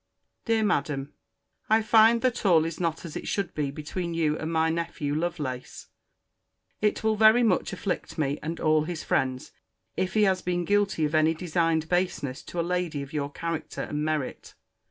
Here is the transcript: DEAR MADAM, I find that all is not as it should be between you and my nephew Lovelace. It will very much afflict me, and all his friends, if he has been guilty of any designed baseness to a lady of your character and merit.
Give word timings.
DEAR 0.45 0.63
MADAM, 0.63 1.13
I 1.69 1.83
find 1.83 2.23
that 2.23 2.43
all 2.43 2.65
is 2.65 2.79
not 2.79 3.05
as 3.05 3.15
it 3.15 3.27
should 3.27 3.53
be 3.53 3.69
between 3.69 4.15
you 4.15 4.35
and 4.35 4.51
my 4.51 4.71
nephew 4.71 5.13
Lovelace. 5.13 5.89
It 6.81 7.03
will 7.03 7.15
very 7.15 7.43
much 7.43 7.71
afflict 7.71 8.17
me, 8.17 8.39
and 8.41 8.59
all 8.59 8.85
his 8.85 9.03
friends, 9.03 9.51
if 9.95 10.15
he 10.15 10.23
has 10.23 10.41
been 10.41 10.65
guilty 10.65 11.05
of 11.05 11.13
any 11.13 11.35
designed 11.35 11.87
baseness 11.87 12.41
to 12.45 12.59
a 12.59 12.63
lady 12.65 13.03
of 13.03 13.13
your 13.13 13.31
character 13.31 13.81
and 13.81 14.03
merit. 14.03 14.55